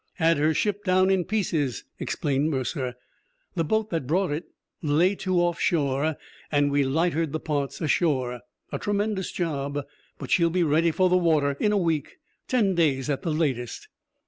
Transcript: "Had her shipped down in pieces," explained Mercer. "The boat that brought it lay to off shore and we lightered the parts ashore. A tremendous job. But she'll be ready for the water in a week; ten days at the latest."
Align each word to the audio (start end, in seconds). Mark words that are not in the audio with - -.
"Had 0.15 0.39
her 0.39 0.51
shipped 0.51 0.83
down 0.83 1.11
in 1.11 1.25
pieces," 1.25 1.83
explained 1.99 2.49
Mercer. 2.49 2.95
"The 3.53 3.63
boat 3.63 3.91
that 3.91 4.07
brought 4.07 4.31
it 4.31 4.45
lay 4.81 5.13
to 5.17 5.37
off 5.39 5.59
shore 5.59 6.15
and 6.51 6.71
we 6.71 6.83
lightered 6.83 7.33
the 7.33 7.39
parts 7.39 7.79
ashore. 7.81 8.39
A 8.71 8.79
tremendous 8.79 9.31
job. 9.31 9.85
But 10.17 10.31
she'll 10.31 10.49
be 10.49 10.63
ready 10.63 10.89
for 10.89 11.07
the 11.07 11.17
water 11.17 11.51
in 11.59 11.71
a 11.71 11.77
week; 11.77 12.17
ten 12.47 12.73
days 12.73 13.11
at 13.11 13.21
the 13.21 13.29
latest." 13.31 13.89